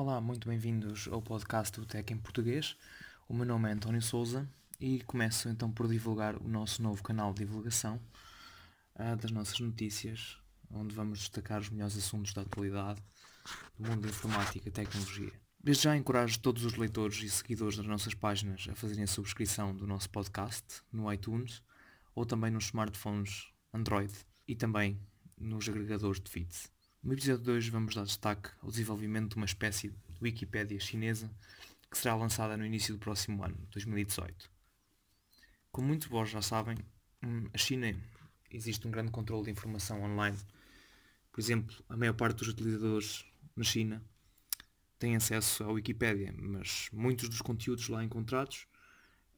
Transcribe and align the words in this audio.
Olá, 0.00 0.20
muito 0.20 0.48
bem-vindos 0.48 1.08
ao 1.10 1.20
podcast 1.20 1.80
do 1.80 1.84
Tech 1.84 2.12
em 2.12 2.16
Português. 2.16 2.76
O 3.28 3.34
meu 3.34 3.44
nome 3.44 3.68
é 3.68 3.72
António 3.72 4.00
Souza 4.00 4.48
e 4.78 5.00
começo 5.00 5.48
então 5.48 5.72
por 5.72 5.88
divulgar 5.88 6.36
o 6.36 6.46
nosso 6.46 6.80
novo 6.80 7.02
canal 7.02 7.34
de 7.34 7.40
divulgação 7.40 8.00
uh, 8.94 9.16
das 9.16 9.32
nossas 9.32 9.58
notícias, 9.58 10.38
onde 10.70 10.94
vamos 10.94 11.18
destacar 11.18 11.60
os 11.60 11.68
melhores 11.68 11.98
assuntos 11.98 12.32
da 12.32 12.42
atualidade 12.42 13.02
do 13.76 13.88
mundo 13.90 14.02
da 14.02 14.08
informática 14.08 14.68
e 14.68 14.70
tecnologia. 14.70 15.32
Desde 15.60 15.82
já 15.82 15.96
encorajo 15.96 16.38
todos 16.38 16.64
os 16.64 16.74
leitores 16.74 17.20
e 17.20 17.28
seguidores 17.28 17.76
das 17.76 17.86
nossas 17.86 18.14
páginas 18.14 18.68
a 18.70 18.76
fazerem 18.76 19.02
a 19.02 19.08
subscrição 19.08 19.74
do 19.74 19.84
nosso 19.84 20.08
podcast 20.10 20.80
no 20.92 21.12
iTunes 21.12 21.60
ou 22.14 22.24
também 22.24 22.52
nos 22.52 22.66
smartphones 22.66 23.48
Android 23.74 24.12
e 24.46 24.54
também 24.54 24.96
nos 25.36 25.68
agregadores 25.68 26.20
de 26.20 26.30
feeds. 26.30 26.70
No 27.00 27.12
episódio 27.12 27.70
vamos 27.70 27.94
dar 27.94 28.04
destaque 28.04 28.50
ao 28.60 28.70
desenvolvimento 28.70 29.30
de 29.30 29.36
uma 29.36 29.46
espécie 29.46 29.90
de 29.90 29.96
Wikipédia 30.20 30.80
chinesa 30.80 31.30
que 31.88 31.96
será 31.96 32.16
lançada 32.16 32.56
no 32.56 32.66
início 32.66 32.92
do 32.92 32.98
próximo 32.98 33.42
ano, 33.44 33.56
2018. 33.70 34.50
Como 35.70 35.86
muitos 35.86 36.08
de 36.08 36.12
vós 36.12 36.28
já 36.28 36.42
sabem, 36.42 36.76
hum, 37.22 37.48
a 37.54 37.56
China 37.56 37.96
existe 38.50 38.86
um 38.86 38.90
grande 38.90 39.12
controle 39.12 39.44
de 39.44 39.52
informação 39.52 40.02
online. 40.02 40.36
Por 41.30 41.40
exemplo, 41.40 41.74
a 41.88 41.96
maior 41.96 42.14
parte 42.14 42.38
dos 42.38 42.48
utilizadores 42.48 43.24
na 43.54 43.64
China 43.64 44.02
tem 44.98 45.14
acesso 45.14 45.62
à 45.62 45.68
Wikipédia, 45.68 46.34
mas 46.36 46.88
muitos 46.92 47.28
dos 47.28 47.40
conteúdos 47.40 47.88
lá 47.88 48.02
encontrados, 48.02 48.66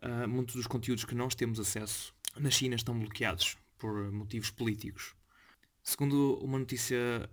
uh, 0.00 0.28
muitos 0.28 0.54
dos 0.54 0.68
conteúdos 0.68 1.04
que 1.04 1.14
nós 1.14 1.34
temos 1.34 1.58
acesso 1.58 2.14
na 2.36 2.50
China 2.50 2.76
estão 2.76 2.96
bloqueados 2.96 3.58
por 3.76 4.12
motivos 4.12 4.48
políticos. 4.48 5.16
Segundo 5.82 6.38
uma 6.40 6.58
notícia 6.58 7.28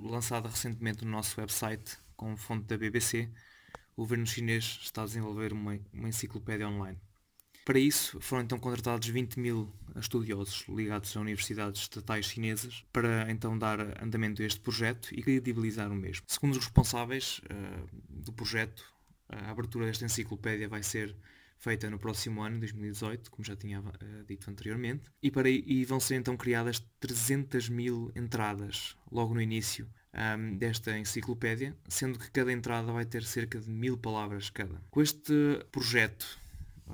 lançada 0.00 0.48
recentemente 0.48 1.04
no 1.04 1.10
nosso 1.10 1.40
website 1.40 1.98
com 2.16 2.36
fonte 2.36 2.66
da 2.66 2.78
BBC, 2.78 3.30
o 3.96 4.02
governo 4.02 4.26
chinês 4.26 4.78
está 4.82 5.02
a 5.02 5.06
desenvolver 5.06 5.52
uma, 5.52 5.78
uma 5.92 6.08
enciclopédia 6.08 6.68
online. 6.68 6.98
Para 7.64 7.80
isso, 7.80 8.20
foram 8.20 8.44
então 8.44 8.60
contratados 8.60 9.08
20 9.08 9.40
mil 9.40 9.72
estudiosos 9.96 10.64
ligados 10.68 11.16
a 11.16 11.20
universidades 11.20 11.80
estatais 11.80 12.26
chinesas 12.26 12.84
para 12.92 13.28
então 13.28 13.58
dar 13.58 13.80
andamento 14.00 14.40
a 14.40 14.44
este 14.44 14.60
projeto 14.60 15.12
e 15.12 15.20
credibilizar 15.20 15.90
o 15.90 15.94
mesmo. 15.96 16.24
Segundo 16.28 16.52
os 16.52 16.58
responsáveis 16.58 17.40
uh, 17.50 17.88
do 18.08 18.32
projeto, 18.32 18.84
a 19.28 19.50
abertura 19.50 19.86
desta 19.86 20.04
enciclopédia 20.04 20.68
vai 20.68 20.84
ser 20.84 21.16
feita 21.58 21.90
no 21.90 21.98
próximo 21.98 22.42
ano, 22.42 22.60
2018, 22.60 23.30
como 23.30 23.44
já 23.44 23.56
tinha 23.56 23.80
uh, 23.80 24.24
dito 24.26 24.50
anteriormente, 24.50 25.10
e, 25.22 25.30
para, 25.30 25.48
e 25.48 25.84
vão 25.84 25.98
ser 25.98 26.16
então 26.16 26.36
criadas 26.36 26.80
300 27.00 27.68
mil 27.68 28.10
entradas 28.14 28.96
logo 29.10 29.34
no 29.34 29.40
início 29.40 29.88
um, 30.16 30.56
desta 30.56 30.98
enciclopédia, 30.98 31.76
sendo 31.88 32.18
que 32.18 32.30
cada 32.30 32.52
entrada 32.52 32.92
vai 32.92 33.04
ter 33.04 33.24
cerca 33.24 33.60
de 33.60 33.68
mil 33.68 33.96
palavras 33.96 34.50
cada. 34.50 34.80
Com 34.90 35.02
este 35.02 35.32
projeto, 35.70 36.38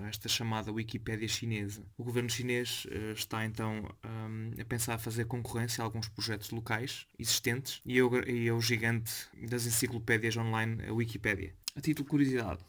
esta 0.08 0.28
chamada 0.28 0.72
Wikipédia 0.72 1.28
chinesa, 1.28 1.84
o 1.96 2.04
governo 2.04 2.30
chinês 2.30 2.86
uh, 2.86 3.12
está 3.12 3.44
então 3.44 3.88
um, 4.04 4.50
a 4.60 4.64
pensar 4.64 4.94
a 4.94 4.98
fazer 4.98 5.26
concorrência 5.26 5.82
a 5.82 5.84
alguns 5.84 6.08
projetos 6.08 6.50
locais 6.50 7.06
existentes 7.18 7.80
e 7.84 7.98
ao, 8.00 8.12
e 8.26 8.48
ao 8.48 8.60
gigante 8.60 9.12
das 9.48 9.66
enciclopédias 9.66 10.36
online, 10.36 10.82
a 10.86 10.92
Wikipédia. 10.92 11.54
A 11.74 11.80
título 11.80 12.04
de 12.04 12.10
curiosidade, 12.10 12.60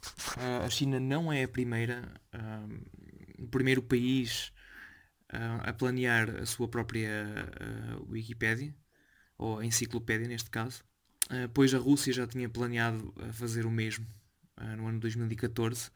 a 0.64 0.70
China 0.70 0.98
não 0.98 1.32
é 1.32 1.44
a 1.44 1.48
primeira, 1.48 2.10
o 3.38 3.48
primeiro 3.48 3.82
país 3.82 4.54
a 5.30 5.74
planear 5.74 6.30
a 6.42 6.46
sua 6.46 6.70
própria 6.70 7.26
Wikipédia, 8.10 8.74
ou 9.38 9.62
enciclopédia 9.62 10.28
neste 10.28 10.50
caso, 10.50 10.86
pois 11.54 11.74
a 11.74 11.78
Rússia 11.78 12.14
já 12.14 12.26
tinha 12.26 12.48
planeado 12.48 13.14
fazer 13.34 13.66
o 13.66 13.72
mesmo 13.72 14.08
no 14.78 14.88
ano 14.88 15.00
2014, 15.02 15.92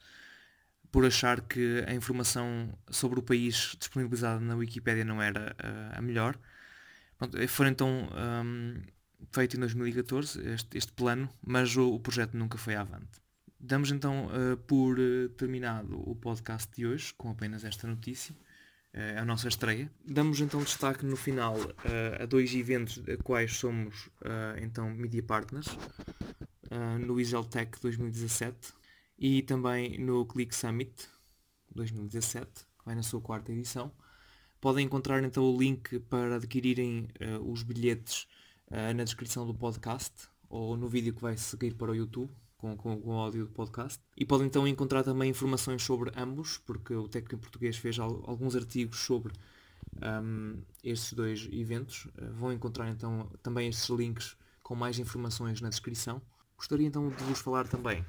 por 0.92 1.06
achar 1.06 1.40
que 1.42 1.86
a 1.88 1.94
informação 1.94 2.78
sobre 2.90 3.20
o 3.20 3.24
país 3.24 3.76
disponibilizada 3.80 4.42
na 4.42 4.56
Wikipédia 4.56 5.06
não 5.06 5.22
era 5.22 5.56
a 5.94 6.02
melhor. 6.02 6.38
foram 7.48 7.72
então 7.72 8.10
feito 9.32 9.56
em 9.56 9.60
2014, 9.60 10.48
este, 10.50 10.78
este 10.78 10.92
plano, 10.92 11.30
mas 11.42 11.76
o, 11.76 11.94
o, 11.94 12.00
projeto 12.00 12.36
nunca 12.36 12.58
foi 12.58 12.76
avante. 12.76 13.22
Damos 13.60 13.92
então 13.92 14.28
uh, 14.28 14.58
por 14.58 15.00
uh, 15.00 15.30
terminado 15.30 16.00
o 16.10 16.16
podcast 16.16 16.70
de 16.76 16.86
hoje, 16.86 17.14
com 17.16 17.30
apenas 17.30 17.64
esta 17.64 17.88
notícia, 17.88 18.36
uh, 18.94 19.20
a 19.20 19.26
nossa 19.26 19.48
estreia. 19.48 19.92
Damos 20.06 20.40
então 20.40 20.62
destaque 20.62 21.06
no 21.06 21.16
final 21.16 21.56
a 22.20 22.26
dois 22.26 22.54
eventos 22.54 23.02
a 23.10 23.22
quais 23.24 23.58
somos 23.58 24.10
então 24.62 24.90
media 24.90 25.24
partners, 25.24 25.68
no 27.06 27.20
Iseltech 27.20 27.80
2017 27.82 28.74
e 29.18 29.42
também 29.42 29.98
no 29.98 30.26
Click 30.26 30.54
Summit 30.54 31.08
2017, 31.74 32.48
que 32.78 32.86
vai 32.86 32.96
na 32.96 33.04
sua 33.04 33.22
quarta 33.22 33.52
edição. 33.52 33.92
Podem 34.60 34.86
encontrar 34.86 35.24
então 35.24 35.44
o 35.44 35.58
link 35.58 36.00
para 36.02 36.36
adquirirem 36.36 37.08
os 37.46 37.64
bilhetes 37.64 38.28
uh, 38.72 38.94
na 38.96 39.04
descrição 39.04 39.46
do 39.46 39.54
podcast 39.54 40.14
ou 40.50 40.78
no 40.78 40.88
vídeo 40.88 41.14
que 41.14 41.22
vai 41.22 41.38
seguir 41.38 41.74
para 41.74 41.92
o 41.92 41.96
YouTube 41.96 42.32
com, 42.58 42.76
com, 42.76 43.00
com 43.00 43.16
o 43.16 43.20
áudio 43.20 43.46
do 43.46 43.52
podcast. 43.52 44.00
E 44.18 44.26
podem 44.26 44.48
então 44.48 44.68
encontrar 44.68 45.04
também 45.04 45.30
informações 45.30 45.84
sobre 45.84 46.12
ambos, 46.16 46.58
porque 46.58 46.94
o 46.94 47.08
Técnico 47.08 47.36
em 47.36 47.40
Português 47.40 47.78
fez 47.78 48.00
al 48.00 48.24
alguns 48.28 48.56
artigos 48.56 49.00
sobre 49.00 49.34
um, 50.24 50.62
estes 50.84 51.14
dois 51.14 51.48
eventos. 51.52 52.06
Uh, 52.06 52.34
vão 52.34 52.52
encontrar 52.52 52.90
então 52.90 53.30
também 53.42 53.70
estes 53.70 53.90
links 53.90 54.36
com 54.64 54.76
mais 54.76 55.00
informações 55.00 55.62
na 55.62 55.70
descrição. 55.70 56.22
Gostaria 56.58 56.88
então 56.88 57.10
de 57.10 57.24
vos 57.24 57.40
falar 57.40 57.68
também, 57.68 58.04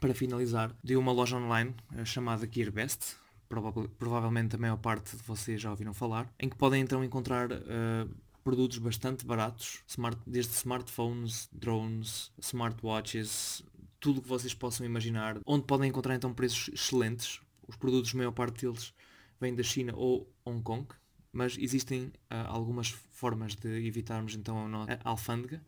para 0.00 0.12
finalizar, 0.12 0.74
de 0.82 0.96
uma 0.96 1.12
loja 1.12 1.36
online 1.36 1.74
uh, 1.94 2.04
chamada 2.04 2.48
GearBest, 2.50 3.16
Prova 3.48 3.72
provavelmente 3.96 4.56
a 4.56 4.58
maior 4.58 4.76
parte 4.76 5.16
de 5.16 5.22
vocês 5.22 5.60
já 5.60 5.70
ouviram 5.70 5.94
falar, 5.94 6.28
em 6.40 6.48
que 6.48 6.56
podem 6.56 6.82
então 6.82 7.04
encontrar 7.04 7.52
uh, 7.52 8.10
produtos 8.46 8.78
bastante 8.78 9.26
baratos, 9.26 9.82
smart, 9.88 10.16
desde 10.24 10.52
smartphones, 10.52 11.48
drones, 11.50 12.30
smartwatches, 12.38 13.64
tudo 13.98 14.20
o 14.20 14.22
que 14.22 14.28
vocês 14.28 14.54
possam 14.54 14.86
imaginar, 14.86 15.40
onde 15.44 15.66
podem 15.66 15.88
encontrar 15.88 16.14
então 16.14 16.32
preços 16.32 16.68
excelentes. 16.72 17.40
Os 17.66 17.74
produtos, 17.74 18.14
a 18.14 18.18
maior 18.18 18.30
parte 18.30 18.64
deles, 18.64 18.94
vêm 19.40 19.52
da 19.52 19.64
China 19.64 19.94
ou 19.96 20.32
Hong 20.44 20.62
Kong, 20.62 20.86
mas 21.32 21.58
existem 21.58 22.04
uh, 22.04 22.46
algumas 22.46 22.90
formas 22.90 23.56
de 23.56 23.84
evitarmos 23.84 24.36
então 24.36 24.56
a, 24.84 24.96
alfândega, 25.02 25.60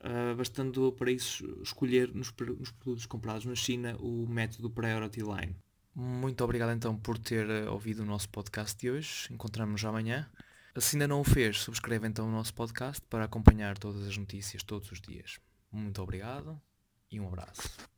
uh, 0.00 0.36
bastando 0.36 0.92
para 0.92 1.10
isso 1.10 1.58
escolher 1.62 2.14
nos, 2.14 2.30
nos, 2.58 2.70
produtos 2.70 3.06
comprados 3.06 3.46
na 3.46 3.54
China 3.54 3.96
o 3.98 4.26
método 4.28 4.68
Priority 4.68 5.22
Line. 5.22 5.56
Muito 5.94 6.44
obrigado 6.44 6.72
então 6.72 6.98
por 6.98 7.16
ter 7.16 7.50
ah, 7.50 7.70
ouvido 7.70 8.02
o 8.02 8.04
nosso 8.04 8.28
podcast 8.28 8.78
de 8.78 8.90
hoje. 8.90 9.32
Encontramos-nos 9.32 9.86
amanhã. 9.86 10.28
Se 10.76 10.96
ainda 10.96 11.06
não 11.06 11.20
o 11.20 11.24
fez, 11.24 11.60
subscreva 11.60 12.06
então 12.06 12.26
o 12.26 12.32
nosso 12.32 12.52
podcast 12.52 13.00
para 13.08 13.24
acompanhar 13.24 13.78
todas 13.78 14.06
as 14.08 14.16
notícias 14.16 14.62
todos 14.62 14.90
os 14.90 15.00
dias. 15.00 15.38
Muito 15.70 16.02
obrigado 16.02 16.60
e 17.10 17.20
um 17.20 17.28
abraço. 17.28 17.88